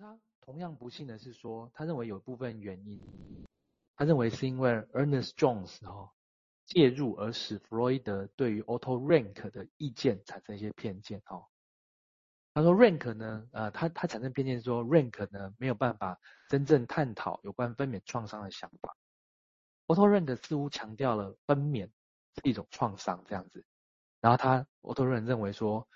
[0.00, 2.98] 他同样不幸的是说，他认为有部分原因，
[3.96, 6.10] 他认为是因为 Ernest Jones 哈
[6.64, 11.46] 介入而使弗洛伊德对于 Auto Rank 的意见产生一些偏见哈。
[12.54, 18.96] 他说 Rank 呢，呃，他他产生偏见说 Rank 呢没有办法真正探讨有关分娩创伤的想法。
[19.86, 21.90] Otto Rank 似乎强调了分娩
[22.36, 23.66] 是一种创伤这样子，
[24.22, 25.86] 然后他 Otto Rank 认为说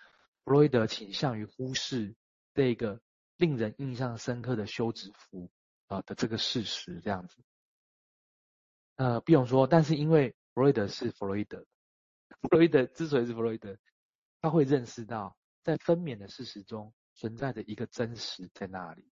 [0.45, 2.15] 弗洛伊德倾向于忽视
[2.53, 3.01] 这个。
[3.37, 5.51] 令人印象深刻的休止符
[5.89, 7.43] 啊的这个事实，这样子。
[8.97, 11.67] 呃，比勇说，但是因为弗洛伊德是弗洛伊德，
[12.41, 13.77] 弗洛伊德之所以是弗洛伊德，
[14.41, 19.11] 他会认识到在分娩的事实中存在着一个真实在那里，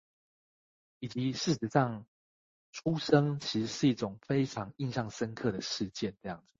[1.00, 2.06] 以及事实上
[2.72, 6.58] 出生其实是一种非常印象深刻的事件，这样子。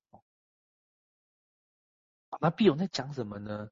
[2.40, 3.70] 那比勇在讲什么呢？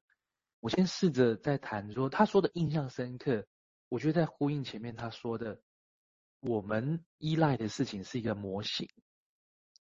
[0.60, 3.46] 我先试着在谈说他说的印象深刻。
[3.90, 5.60] 我觉得在呼应前面他说的，
[6.40, 8.88] 我们依赖的事情是一个模型，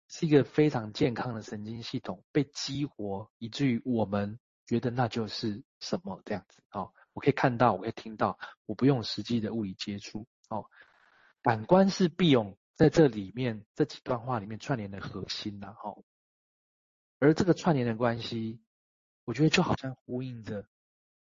[0.07, 6.93] 是一个非常健康的神经系统被激活，以至于我们觉得那就是什么这样子哦。
[7.11, 10.65] 我可以看到，我可以听到，我不用实际的物理接触哦。
[11.41, 16.05] 感官是必用在这里面这几段话里面串联的核心呐，哦。
[17.19, 18.61] 而这个串联的关系，
[19.25, 20.65] 我觉得就好像呼应着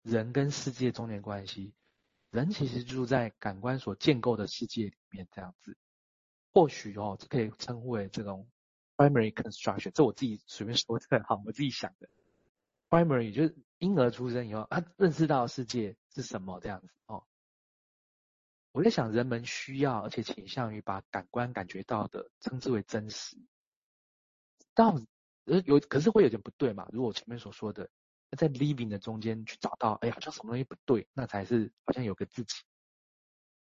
[0.03, 1.73] 人跟世界中间关系。
[2.38, 5.75] 人其实住在感官所建构的世界里面，这样子，
[6.53, 8.47] 或许哦，这可以称呼为这种
[8.95, 12.08] primary construction，这我自己随便说的，好，我自己想的。
[12.89, 17.25] primary 就是婴儿出生以后，他认识到世界是什么这样子哦。
[18.71, 23.35] 我在想，人们需要而且倾向于把感官感觉到的称之为真实。
[24.75, 24.95] 到
[25.45, 26.88] 呃有，可是会有点不对嘛？
[26.91, 27.89] 如果我前面所说的。
[28.36, 32.56] 在 living 的中间去找到，哎，好像什么东西不对，那才是好像有个自己。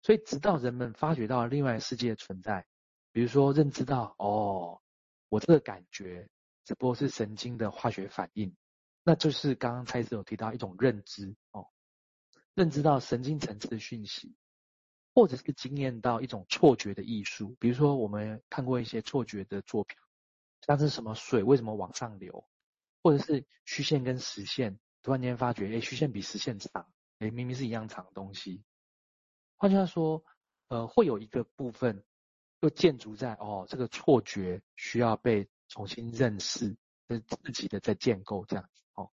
[0.02, 2.66] 所以，直到人们发觉到另外世界的存在，
[3.12, 4.82] 比如说认知到，哦，
[5.30, 6.30] 我这个感觉
[6.64, 8.56] 只不过是神经的化学反应，
[9.04, 11.68] 那就是刚刚蔡司有提到一种认知哦，
[12.54, 14.36] 认知到神经层次的讯息，
[15.14, 19.98] 或者是经验到一种错觉的艺术，比如说我们看过一些错觉的作品，
[20.66, 22.48] 像是什么水为什么往上流？
[23.08, 28.66] 或者是虚线跟实线，突然间发觉，哎，虚线比实线长，哎，明明是一样长的东西。
[29.56, 30.26] 换句话说，
[30.68, 32.04] 呃，会有一个部分
[32.60, 36.76] 又建筑在，哦，这个错觉需要被重新认识，
[37.08, 39.10] 是自己的在建构这样子，哦。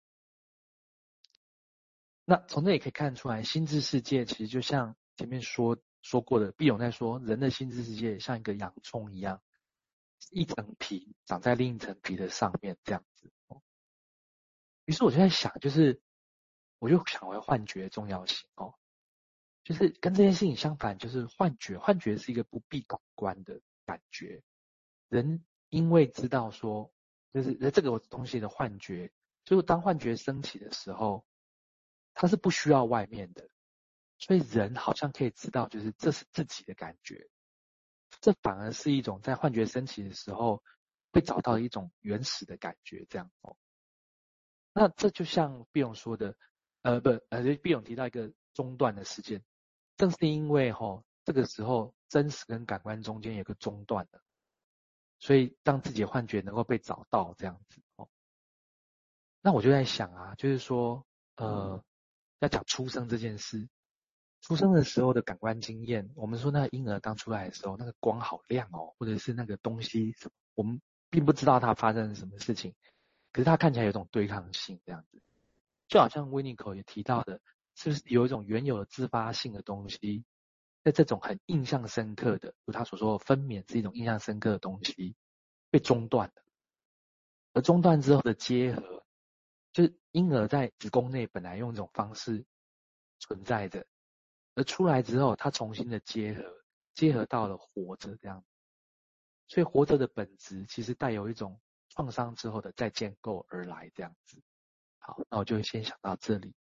[2.24, 9.42] 那从这也可以看出来，心智世界其实就像前面说说过的，毕永在说，人的心智世界像一个洋葱一样，
[10.30, 13.30] 一层皮长在另一层皮的上面，这样子。
[14.84, 16.00] 于是我就在想，就是
[16.78, 18.74] 我就想回幻觉重要性哦，
[19.64, 24.42] 就是跟这件事情相反，就是幻觉，幻觉是一个不必感官的感觉。
[25.08, 26.92] 人因为知道说，
[27.32, 29.12] 就是这个东西的幻觉，
[29.44, 31.24] 就是当幻觉升起的时候，
[32.14, 33.48] 它是不需要外面的，
[34.18, 37.28] 所以人好像可以知道，就是这是自己的感觉。
[38.20, 40.62] 这反而是一种在幻觉升起的时候
[41.12, 43.56] 会找到一种原始的感觉，这样哦。
[44.72, 46.34] 那这就像毕勇说的，
[46.82, 49.42] 呃，不，呃，毕勇提到一个中断的事件，
[49.96, 54.22] 正是因为哈、哦，这个时候真实跟感官中间有个中断了，
[55.18, 58.08] 所以让自己的幻觉能够被找到这样子哦。
[59.42, 61.04] 那我就在想啊，就是说，
[61.36, 61.84] 呃，
[62.38, 63.68] 要讲出生这件事，
[64.40, 70.14] 出生的时候的感官经验，我们说那个婴儿刚出来的时候，那个光好亮哦，或者是那个东西，
[70.54, 72.74] 我们并不知道它发生了什么事情。
[73.32, 75.22] 可是他看起来有种对抗性，这样子，
[75.88, 77.40] 就好像维尼口也提到的，
[77.74, 80.22] 是不是有一种原有的自发性的东西，
[80.84, 85.16] 在这种很印象深刻的，如他所说的分娩是一种印象深刻的东西，
[85.70, 86.42] 被中断了，
[87.54, 89.02] 而中断之后的结合，
[89.72, 92.44] 就是婴儿在子宫内本来用一种方式
[93.18, 93.86] 存在着，
[94.56, 96.42] 而出来之后，他重新的结合，
[96.92, 98.44] 结合到了活着这样，
[99.48, 101.58] 所以活着的本质其实带有一种。
[101.94, 104.38] 创伤之后的再建构而来，这样子。
[104.98, 106.54] 好，那我就先想到这里。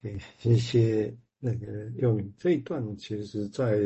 [0.00, 2.34] 对，谢谢那个佑铭。
[2.36, 3.78] 这一段其实在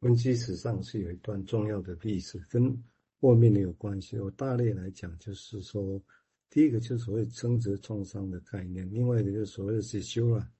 [0.00, 2.82] 分析史上是有一段重要的历史，跟
[3.20, 4.18] 后面的有关系。
[4.18, 6.00] 我大略来讲，就是说，
[6.48, 10.50] 第一个就是所谓生殖创伤的概念，另外一个就是所谓的是修了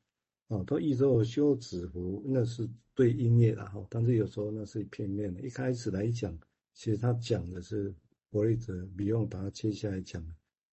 [0.49, 5.41] 啊，都译作休止符，那是对音乐的哈，但是有时候那是片面的。
[5.41, 6.39] 一开始来讲。
[6.75, 7.89] 其实他讲的是
[8.31, 10.23] 弗洛伊德，比用他接下来讲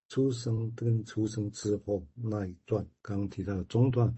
[0.08, 4.14] 出生跟出生之后那一段，刚刚提到的中断，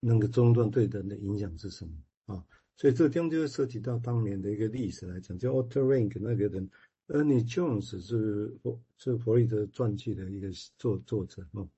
[0.00, 1.92] 那个中断对人的影响是什么
[2.26, 2.44] 啊？
[2.76, 6.68] 所以这个地方就会涉及到当年的一个历史来讲，叫 Otto Rank 那个人
[7.08, 8.58] ，Ernie Jones 是
[8.96, 11.68] 是弗洛伊德传记的一个作作者哦。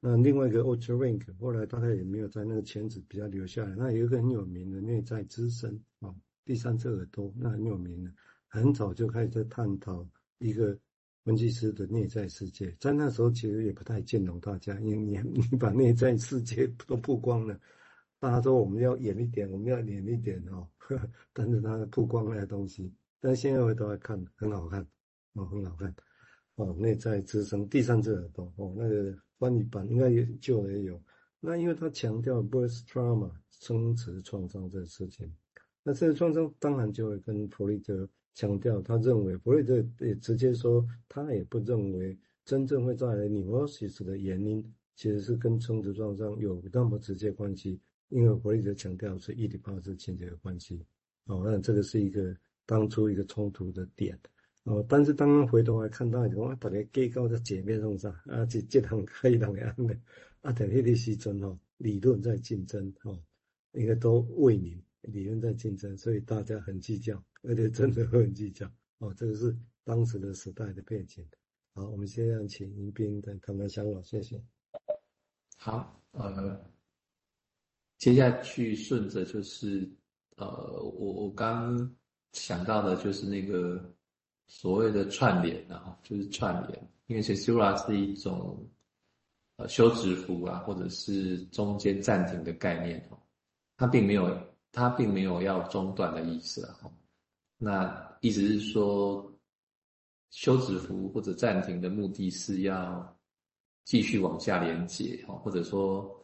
[0.00, 3.74] 那另外一个 Otto Rank 后来大概也没有在那个圈子比较留下来。
[3.74, 6.14] 那有一个很有名的内在之声啊，
[6.44, 8.12] 第三只耳朵，那很有名的，
[8.54, 10.06] 很早就开始在探讨
[10.38, 10.78] 一个
[11.24, 12.72] 分析师的内在世界。
[12.78, 15.18] 在那时候其实也不太见懂大家，因为你
[15.50, 17.58] 你把内在世界都曝光了。
[18.20, 24.86] 大家说我们要演一点，我们要演一点哦，呵呵，但是他曝光那些东西，但现在回头来看，很好看
[25.32, 25.92] 哦，很好看
[26.54, 26.72] 哦。
[26.78, 31.02] 内在之声，第三只耳朵哦，那个翻译版应该也旧的也有。
[31.40, 35.28] 那因为他强调 birth trauma 生殖创伤这个事情，
[35.82, 44.62] 那这个创伤当然就会跟弗洛伊德强调，他认为弗洛伊德也直接说，他也不认为真正会带来 neurosis 的原因，
[44.96, 47.80] 其实是跟生殖创伤有那么直接关系。
[48.10, 50.84] 因为弗洛伊德强调是伊底帕斯情节的关系，
[51.24, 54.16] 哦，那这个是一个当初一个冲突的点，
[54.64, 59.96] 哦，但是当回头来看到，哇大家计较在界面上啥，啊，这这堂可以当安的，
[60.42, 63.18] 啊，在那个时阵哦，理论在竞争，哦，
[63.72, 71.26] 应该都为民，理论在竞争，所以大家很计较，而且真的很计较，哦，这个是当时的时代的背景。
[71.74, 74.42] 好，我们现在请迎宾的谈谈想法，谢谢。
[75.56, 76.60] 好，呃。
[77.96, 79.88] 接下去顺着就是，
[80.36, 80.46] 呃，
[80.82, 81.96] 我我刚
[82.32, 83.94] 想到的就是那个
[84.46, 88.68] 所谓的串联啊，就是串联，因为其实 Sura 是一种
[89.56, 93.18] 呃休止符啊，或者是中间暂停的概念哦，
[93.76, 94.26] 它并没有
[94.74, 96.76] 它并没有要中断的意思啊，
[97.56, 99.32] 那意思是说
[100.30, 103.16] 休止符或者暂停的目的是要
[103.84, 106.20] 继续往下连接哦，或者说。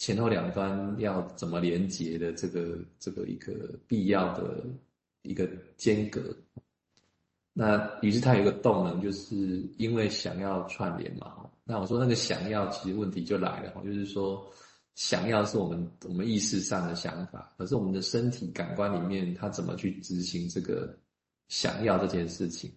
[0.00, 4.64] 前后两端要怎么连接的这个这个一个必要的
[5.22, 5.44] 一个
[5.76, 6.22] 间隔，
[7.52, 9.34] 那于是它有一个动能，就是
[9.76, 11.50] 因为想要串联嘛。
[11.64, 14.48] 那我说那个想要，其实问题就来了，就是说
[14.98, 20.92] 想要是我们我们意识上的想法，可是我们的身体感官里面它怎么去执行这个
[21.46, 22.68] 想要这件事情？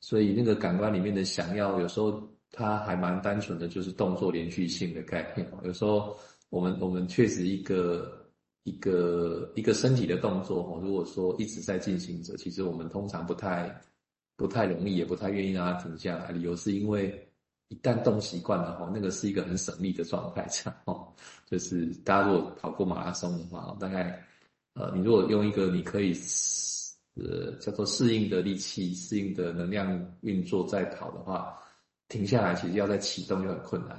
[0.00, 2.22] 所以那个感官里面的想要，有时候。
[2.54, 5.50] 它还蛮单纯的，就是动作连续性的概念。
[5.64, 6.14] 有时候
[6.50, 8.28] 我们我们确实一个
[8.64, 13.74] 一个一个身体的动作，如果说一直在进行着，其实我们通常不太
[14.36, 16.30] 不太容易，也不太愿意让它停下来。
[16.30, 17.26] 理由是因为
[17.72, 21.08] 一旦动习惯了哈，那个是一个很省力的状态，这样哦。
[21.50, 24.22] 就是大家如果跑过马拉松的话，大概
[24.74, 26.12] 呃，你如果用一个你可以
[27.14, 31.58] 呃叫做适应的力气、适应的能量运作在跑的话。
[32.08, 33.98] 停下来，其实要再启动就很困难。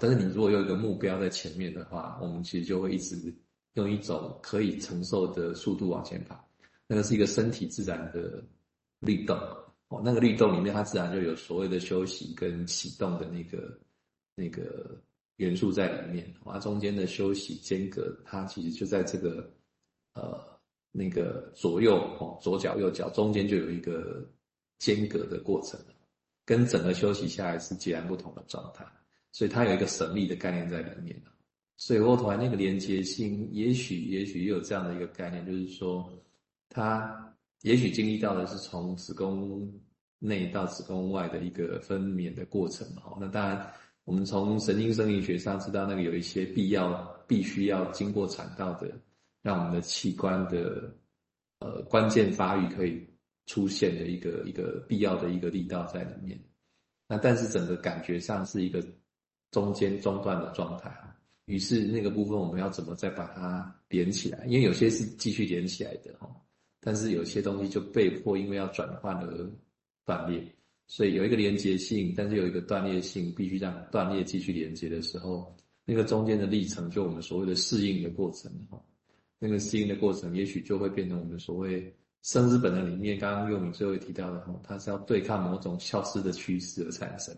[0.00, 3.32] 但是你如果有一个目标在前面的话，我们其实就会一直
[3.74, 6.44] 用一种可以承受的速度往前跑。
[6.88, 8.42] 那个是一个身体自然的
[8.98, 9.38] 律动
[10.02, 13.78] 那个律动里面它自然就有所谓的休息跟启动的那个
[14.34, 14.98] 那个
[15.36, 16.34] 元素在里面。
[16.44, 19.52] 它，中间的休息间隔，它其实就在这个
[20.14, 20.40] 呃
[20.90, 24.26] 那个左右哦，左脚右脚中间就有一个
[24.78, 25.78] 间隔的过程。
[26.46, 28.84] 跟整个休息下来是截然不同的状态，
[29.32, 31.18] 所以它有一个神力的概念在里面。
[31.78, 36.06] 所以后头那个连接性，也许也许也有这样的一个概念，就是说，
[36.68, 39.72] 它也许经历到的是从子宫
[40.26, 42.86] 内到子宫外的一个分娩的过程。
[42.96, 43.66] 哈，那当然，
[44.04, 48.90] 我们从神经生理学上知道，那个有一些必要、必须要经过产道的，
[49.42, 50.92] 让我们的器官的
[51.60, 53.06] 呃关键发育可以。
[53.46, 56.42] 出现的一个一个必要的一个力道在里面，
[57.06, 58.82] 那但是整个感觉上是一个
[59.50, 61.14] 中间中断的状态啊。
[61.44, 64.46] 于是那个部分我们要怎么再把它连起来？
[64.46, 66.26] 因为有些是继续连起来的哈，
[66.80, 69.50] 但是有些东西就被迫因为要转换而
[70.04, 70.42] 断裂，
[70.86, 78.80] 所以有一个连接性，但是有一个断裂性，必须让断裂继续连接的时候，那个中间的历程就我们所谓的适应的过程哈，
[79.38, 81.94] 那个适应的过程也许就会变成我们所谓。
[82.26, 87.36] 生之本能里面，刚刚又敏最后提到的哈，它是要对抗某种消失的趋势而产生，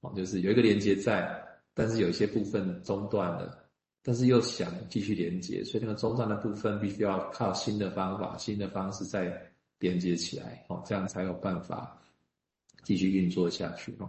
[0.00, 1.28] 哦，就是有一个连接在，
[1.74, 3.66] 但是有一些部分中断了，
[4.00, 9.51] 但是又想继续连接，所以那个中断的部分必须要靠新的方法、新的方式再
[9.82, 12.00] 连接起来，哦，这样才有办法
[12.82, 14.08] 继续运作下去，哦，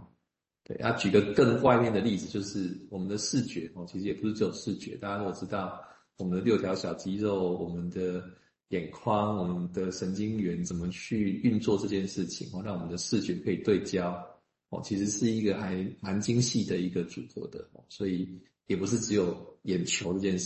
[0.62, 5.82] 对，啊，举个更外面的例子，就是我们的视觉，哦，其实也不是只有视觉，大家都知道
[6.16, 8.24] 我们的六条小肌肉，我们的。
[8.70, 14.10] 眼眶，我们的神经元怎么去运作这件事情哦，让我们的视觉可以对焦
[14.70, 18.26] 哦，其实是一个还蛮精细的一个组合的，所以
[18.66, 20.42] 也不是只有眼球这件事。